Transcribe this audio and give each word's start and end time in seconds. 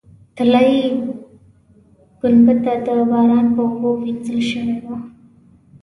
طلایي 0.35 0.79
ګنبده 2.21 2.73
د 2.85 2.87
باران 3.11 3.45
په 3.55 3.61
اوبو 3.67 3.89
وینځل 4.03 4.39
شوې 4.49 4.77
وه. 4.85 4.97